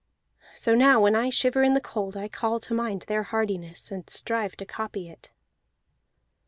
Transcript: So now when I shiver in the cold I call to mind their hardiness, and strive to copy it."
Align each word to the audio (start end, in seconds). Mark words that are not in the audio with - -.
So 0.55 0.73
now 0.73 0.99
when 0.99 1.15
I 1.15 1.29
shiver 1.29 1.61
in 1.61 1.75
the 1.75 1.79
cold 1.79 2.17
I 2.17 2.27
call 2.27 2.59
to 2.61 2.73
mind 2.73 3.03
their 3.07 3.21
hardiness, 3.21 3.91
and 3.91 4.09
strive 4.09 4.55
to 4.55 4.65
copy 4.65 5.07
it." 5.07 5.31